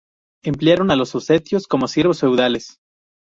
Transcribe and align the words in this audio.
Emplearon 0.43 0.89
a 0.89 0.95
los 0.95 1.13
osetios 1.13 1.67
como 1.67 1.87
siervos 1.87 2.21
feudales. 2.21 2.79